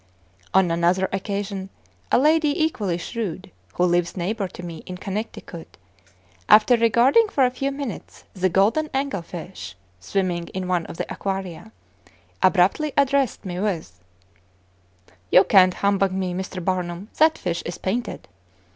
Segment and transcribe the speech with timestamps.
[0.51, 1.69] On another occasion,
[2.11, 5.77] a lady equally shrewd, who lives neighbor to me in Connecticut,
[6.49, 11.05] after regarding for a few minutes the "Golden Angel Fish" swimming in one of the
[11.13, 11.71] Aquaria,
[12.41, 14.03] abruptly addressed me with:
[15.31, 16.65] "You can't humbug me, Mr.
[16.65, 18.27] Barnum; that fish is painted!"